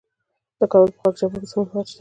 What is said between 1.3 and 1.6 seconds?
کې د